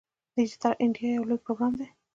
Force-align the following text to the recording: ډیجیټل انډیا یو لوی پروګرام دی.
ډیجیټل 0.35 0.73
انډیا 0.83 1.09
یو 1.15 1.27
لوی 1.29 1.39
پروګرام 1.45 1.73
دی. 1.79 1.87